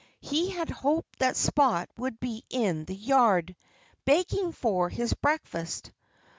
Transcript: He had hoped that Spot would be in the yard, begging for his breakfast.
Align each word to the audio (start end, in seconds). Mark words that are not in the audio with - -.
He 0.21 0.49
had 0.49 0.71
hoped 0.71 1.19
that 1.19 1.37
Spot 1.37 1.87
would 1.95 2.19
be 2.19 2.43
in 2.49 2.85
the 2.85 2.95
yard, 2.95 3.55
begging 4.03 4.51
for 4.51 4.89
his 4.89 5.13
breakfast. 5.13 5.91